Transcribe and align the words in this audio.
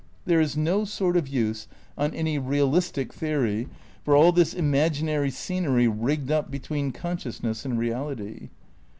There 0.25 0.41
is 0.41 0.57
no 0.57 0.83
sort 0.83 1.15
of 1.15 1.27
use, 1.27 1.67
on 1.95 2.11
any 2.15 2.39
realistic 2.39 3.13
theory, 3.13 3.67
for 4.03 4.15
all 4.15 4.31
this 4.31 4.51
imaginary 4.55 5.29
scenery 5.29 5.87
rigged 5.87 6.31
up 6.31 6.49
between 6.49 6.91
consciousness 6.91 7.65
and 7.65 7.77
reality. 7.77 8.49